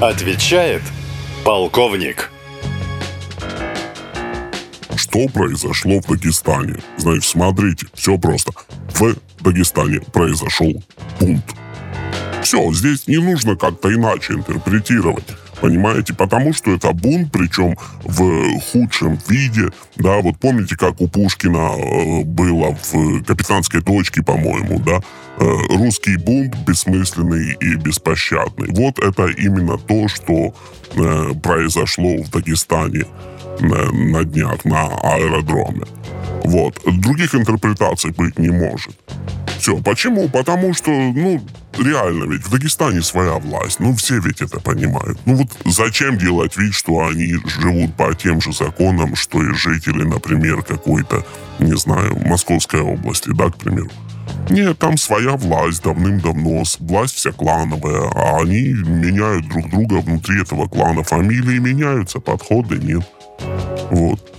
Отвечает 0.00 0.82
полковник. 1.44 2.30
Что 4.94 5.26
произошло 5.26 5.98
в 5.98 6.06
Дагестане? 6.06 6.76
Значит, 6.98 7.24
смотрите, 7.24 7.88
все 7.94 8.16
просто. 8.16 8.52
В 8.90 9.16
Дагестане 9.42 10.00
произошел 10.12 10.84
бунт. 11.18 11.44
Все, 12.44 12.72
здесь 12.72 13.08
не 13.08 13.16
нужно 13.16 13.56
как-то 13.56 13.92
иначе 13.92 14.34
интерпретировать. 14.34 15.26
Понимаете? 15.60 16.14
Потому 16.14 16.52
что 16.52 16.70
это 16.70 16.92
бунт, 16.92 17.32
причем 17.32 17.76
в 18.04 18.60
худшем 18.60 19.18
виде. 19.28 19.70
Да, 19.96 20.20
вот 20.20 20.38
помните, 20.38 20.76
как 20.76 21.00
у 21.00 21.08
Пушкина 21.08 21.72
э, 21.76 22.24
было 22.24 22.74
в 22.74 23.22
«Капитанской 23.24 23.82
дочке», 23.82 24.22
по-моему, 24.22 24.78
да? 24.80 25.00
Э, 25.38 25.76
русский 25.76 26.16
бунт 26.16 26.56
бессмысленный 26.66 27.56
и 27.60 27.74
беспощадный. 27.74 28.68
Вот 28.70 28.98
это 28.98 29.26
именно 29.26 29.78
то, 29.78 30.08
что 30.08 30.54
э, 30.94 31.34
произошло 31.42 32.22
в 32.22 32.30
Дагестане 32.30 33.04
на 33.60 34.24
днях 34.24 34.64
на 34.64 34.86
аэродроме. 35.02 35.82
Вот. 36.44 36.80
Других 36.86 37.34
интерпретаций 37.34 38.12
быть 38.12 38.38
не 38.38 38.50
может. 38.50 38.94
Все. 39.58 39.76
Почему? 39.78 40.28
Потому 40.28 40.72
что, 40.74 40.90
ну, 40.90 41.40
реально 41.78 42.24
ведь 42.24 42.44
в 42.46 42.50
Дагестане 42.50 43.02
своя 43.02 43.34
власть. 43.34 43.80
Ну, 43.80 43.94
все 43.94 44.20
ведь 44.20 44.40
это 44.42 44.60
понимают. 44.60 45.18
Ну 45.24 45.36
вот 45.36 45.48
зачем 45.64 46.18
делать 46.18 46.56
вид, 46.56 46.74
что 46.74 47.06
они 47.06 47.34
живут 47.46 47.94
по 47.96 48.14
тем 48.14 48.40
же 48.40 48.52
законам, 48.52 49.16
что 49.16 49.42
и 49.42 49.54
жители, 49.54 50.04
например, 50.04 50.62
какой-то, 50.62 51.24
не 51.58 51.76
знаю, 51.76 52.16
Московской 52.26 52.80
области, 52.80 53.30
да, 53.30 53.50
к 53.50 53.56
примеру. 53.56 53.90
Нет, 54.50 54.78
там 54.78 54.96
своя 54.96 55.36
власть 55.36 55.82
давным-давно, 55.82 56.62
власть 56.80 57.14
вся 57.14 57.32
клановая, 57.32 58.10
а 58.14 58.40
они 58.40 58.68
меняют 58.68 59.48
друг 59.48 59.70
друга 59.70 59.94
внутри 60.00 60.42
этого 60.42 60.68
клана. 60.68 61.02
Фамилии 61.02 61.58
меняются, 61.58 62.20
подходы 62.20 62.78
нет. 62.78 63.02
Вот. 63.90 64.37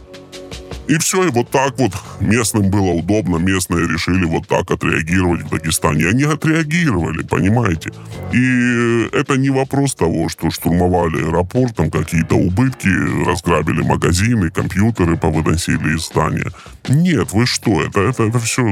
И 0.90 0.98
все, 0.98 1.28
и 1.28 1.30
вот 1.30 1.52
так 1.52 1.78
вот 1.78 1.92
местным 2.20 2.72
было 2.72 2.94
удобно, 2.94 3.38
местные 3.38 3.88
решили 3.88 4.26
вот 4.26 4.48
так 4.48 4.72
отреагировать 4.72 5.44
в 5.44 5.50
Дагестане. 5.50 6.08
Они 6.08 6.24
отреагировали, 6.24 7.22
понимаете? 7.22 7.92
И 8.34 9.08
это 9.14 9.38
не 9.38 9.52
вопрос 9.52 9.94
того, 9.94 10.30
что 10.30 10.50
штурмовали 10.50 11.24
аэропорт, 11.24 11.76
там 11.76 11.92
какие-то 11.92 12.36
убытки, 12.38 12.90
разграбили 13.24 13.84
магазины, 13.84 14.50
компьютеры 14.50 15.16
повыносили 15.16 15.96
из 15.96 16.08
здания. 16.08 16.52
Нет, 16.88 17.34
вы 17.34 17.46
что, 17.46 17.84
это, 17.84 18.02
это, 18.02 18.24
это 18.24 18.40
все 18.40 18.64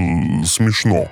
смешно. 0.44 1.08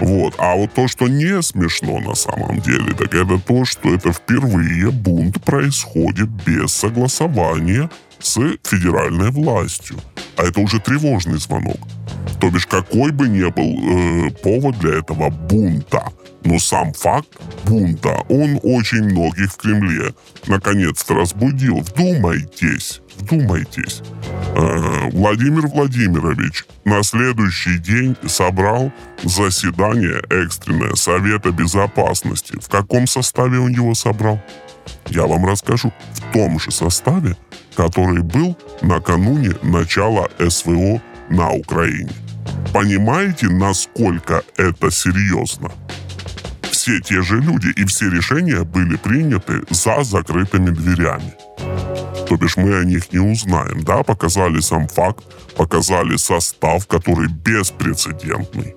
Вот. 0.00 0.34
А 0.38 0.54
вот 0.54 0.72
то, 0.72 0.86
что 0.86 1.08
не 1.08 1.42
смешно 1.42 1.98
на 1.98 2.14
самом 2.14 2.60
деле, 2.60 2.94
так 2.94 3.12
это 3.12 3.40
то, 3.40 3.64
что 3.64 3.92
это 3.92 4.12
впервые 4.12 4.92
бунт 4.92 5.42
происходит 5.42 6.28
без 6.46 6.72
согласования 6.72 7.90
с 8.20 8.34
федеральной 8.62 9.32
властью. 9.32 9.96
А 10.36 10.44
это 10.44 10.60
уже 10.60 10.80
тревожный 10.80 11.38
звонок. 11.38 11.78
То 12.40 12.50
бишь, 12.50 12.66
какой 12.66 13.12
бы 13.12 13.28
ни 13.28 13.44
был 13.50 14.28
э, 14.28 14.30
повод 14.42 14.78
для 14.78 14.98
этого 14.98 15.30
бунта, 15.30 16.12
но 16.44 16.58
сам 16.58 16.92
факт 16.92 17.28
бунта, 17.64 18.22
он 18.28 18.58
очень 18.62 19.04
многих 19.04 19.52
в 19.52 19.56
Кремле 19.56 20.14
наконец-то 20.46 21.14
разбудил. 21.14 21.78
Вдумайтесь, 21.78 23.00
вдумайтесь. 23.24 24.02
Э, 24.54 25.10
Владимир 25.10 25.66
Владимирович 25.66 26.64
на 26.84 27.02
следующий 27.02 27.78
день 27.78 28.16
собрал 28.26 28.92
заседание 29.22 30.22
экстренное 30.30 30.94
Совета 30.94 31.50
Безопасности. 31.50 32.58
В 32.60 32.68
каком 32.68 33.06
составе 33.06 33.58
он 33.58 33.70
его 33.70 33.94
собрал? 33.94 34.40
Я 35.06 35.26
вам 35.26 35.46
расскажу. 35.46 35.92
В 36.12 36.32
том 36.32 36.60
же 36.60 36.70
составе, 36.70 37.36
который 37.76 38.22
был 38.22 38.56
накануне 38.82 39.52
начала 39.62 40.28
СВО 40.48 41.00
на 41.30 41.50
Украине. 41.52 42.12
Понимаете, 42.72 43.48
насколько 43.48 44.42
это 44.56 44.90
серьезно? 44.90 45.70
Все 46.62 47.00
те 47.00 47.22
же 47.22 47.40
люди 47.40 47.68
и 47.76 47.84
все 47.86 48.10
решения 48.10 48.62
были 48.62 48.96
приняты 48.96 49.62
за 49.70 50.02
закрытыми 50.02 50.70
дверями. 50.70 51.34
То 52.28 52.36
бишь 52.36 52.56
мы 52.56 52.78
о 52.78 52.84
них 52.84 53.12
не 53.12 53.18
узнаем, 53.18 53.84
да, 53.84 54.02
показали 54.02 54.60
сам 54.60 54.88
факт, 54.88 55.24
показали 55.56 56.16
состав, 56.16 56.86
который 56.86 57.28
беспрецедентный. 57.28 58.74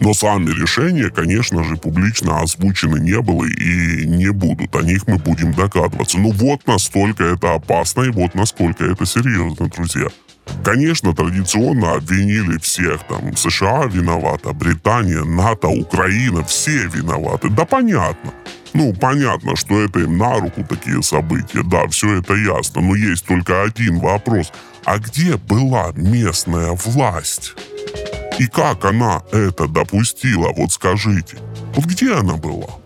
Но 0.00 0.14
сами 0.14 0.50
решения, 0.50 1.10
конечно 1.10 1.62
же, 1.62 1.76
публично 1.76 2.40
озвучены 2.40 2.98
не 2.98 3.20
было 3.20 3.44
и 3.44 4.06
не 4.06 4.32
будут. 4.32 4.74
О 4.74 4.82
них 4.82 5.06
мы 5.06 5.18
будем 5.18 5.52
догадываться. 5.52 6.18
Ну 6.18 6.30
вот 6.32 6.66
настолько 6.66 7.24
это 7.24 7.54
опасно 7.54 8.02
и 8.02 8.10
вот 8.10 8.34
насколько 8.34 8.84
это 8.84 9.06
серьезно, 9.06 9.68
друзья. 9.68 10.08
Конечно, 10.64 11.14
традиционно 11.14 11.94
обвинили 11.94 12.58
всех, 12.58 13.06
там, 13.08 13.36
США 13.36 13.86
виновата, 13.86 14.52
Британия, 14.52 15.24
НАТО, 15.24 15.68
Украина, 15.68 16.44
все 16.44 16.86
виноваты. 16.86 17.48
Да 17.48 17.64
понятно. 17.64 18.32
Ну, 18.72 18.92
понятно, 18.92 19.56
что 19.56 19.80
это 19.80 20.00
им 20.00 20.16
на 20.18 20.38
руку 20.38 20.64
такие 20.68 21.02
события, 21.02 21.62
да, 21.64 21.88
все 21.88 22.18
это 22.18 22.34
ясно, 22.34 22.80
но 22.82 22.94
есть 22.94 23.26
только 23.26 23.62
один 23.62 23.98
вопрос. 23.98 24.52
А 24.84 24.98
где 24.98 25.36
была 25.36 25.92
местная 25.94 26.72
власть? 26.72 27.54
И 28.38 28.46
как 28.46 28.84
она 28.84 29.22
это 29.32 29.66
допустила, 29.66 30.52
вот 30.56 30.72
скажите? 30.72 31.36
Вот 31.74 31.84
где 31.84 32.14
она 32.14 32.36
была? 32.36 32.79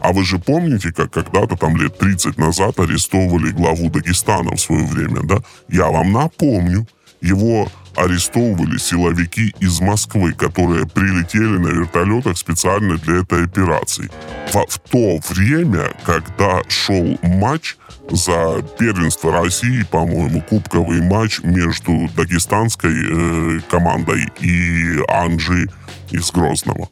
А 0.00 0.12
вы 0.12 0.24
же 0.24 0.38
помните, 0.38 0.92
как 0.92 1.12
когда-то 1.12 1.56
там 1.56 1.76
лет 1.76 1.98
30 1.98 2.38
назад 2.38 2.78
арестовывали 2.78 3.50
главу 3.50 3.90
Дагестана 3.90 4.56
в 4.56 4.60
свое 4.60 4.84
время, 4.84 5.22
да? 5.24 5.38
Я 5.68 5.88
вам 5.88 6.12
напомню, 6.12 6.86
его 7.20 7.68
арестовывали 7.96 8.78
силовики 8.78 9.54
из 9.60 9.80
Москвы, 9.80 10.32
которые 10.32 10.86
прилетели 10.86 11.58
на 11.58 11.68
вертолетах 11.68 12.38
специально 12.38 12.96
для 12.96 13.20
этой 13.20 13.44
операции. 13.44 14.10
В, 14.52 14.64
в 14.66 14.78
то 14.78 15.18
время, 15.28 15.92
когда 16.04 16.62
шел 16.68 17.18
матч 17.22 17.76
за 18.10 18.64
первенство 18.78 19.32
России, 19.32 19.82
по-моему, 19.82 20.40
кубковый 20.42 21.02
матч 21.02 21.40
между 21.42 22.08
дагестанской 22.16 22.94
э, 22.94 23.60
командой 23.70 24.28
и 24.40 25.02
Анжи 25.08 25.68
из 26.10 26.30
Грозного. 26.30 26.88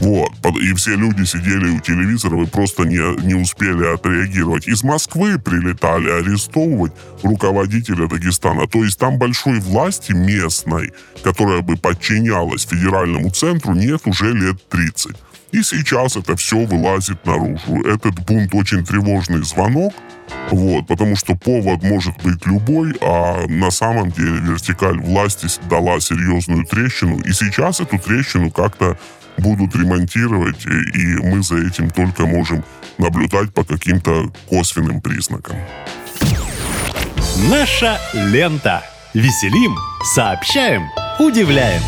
Вот. 0.00 0.30
И 0.60 0.72
все 0.74 0.96
люди 0.96 1.24
сидели 1.24 1.70
у 1.70 1.80
телевизора 1.80 2.42
и 2.42 2.46
просто 2.46 2.84
не, 2.84 2.98
не 3.24 3.34
успели 3.34 3.84
отреагировать. 3.94 4.66
Из 4.66 4.82
Москвы 4.82 5.38
прилетали 5.38 6.10
арестовывать 6.10 6.92
руководителя 7.22 8.08
Дагестана. 8.08 8.66
То 8.66 8.84
есть 8.84 8.98
там 8.98 9.18
большой 9.18 9.60
власти 9.60 10.12
местной, 10.12 10.92
которая 11.22 11.60
бы 11.60 11.76
подчинялась 11.76 12.66
федеральному 12.66 13.30
центру, 13.30 13.74
нет 13.74 14.00
уже 14.06 14.32
лет 14.32 14.56
30. 14.68 15.16
И 15.52 15.62
сейчас 15.62 16.16
это 16.16 16.36
все 16.36 16.64
вылазит 16.64 17.24
наружу. 17.26 17.84
Этот 17.84 18.14
бунт 18.20 18.54
очень 18.54 18.84
тревожный 18.84 19.42
звонок, 19.42 19.92
вот, 20.50 20.86
потому 20.86 21.16
что 21.16 21.34
повод 21.34 21.82
может 21.82 22.16
быть 22.22 22.46
любой, 22.46 22.96
а 23.00 23.46
на 23.48 23.70
самом 23.70 24.10
деле 24.10 24.38
вертикаль 24.40 24.98
власти 24.98 25.48
дала 25.68 26.00
серьезную 26.00 26.64
трещину, 26.64 27.18
и 27.20 27.32
сейчас 27.32 27.80
эту 27.80 27.98
трещину 27.98 28.50
как-то 28.50 28.96
будут 29.38 29.74
ремонтировать, 29.74 30.64
и 30.66 31.16
мы 31.16 31.42
за 31.42 31.66
этим 31.66 31.90
только 31.90 32.26
можем 32.26 32.64
наблюдать 32.98 33.52
по 33.52 33.64
каким-то 33.64 34.32
косвенным 34.48 35.00
признакам. 35.00 35.56
Наша 37.48 37.98
лента. 38.12 38.82
Веселим, 39.12 39.74
сообщаем, 40.14 40.88
удивляем. 41.18 41.82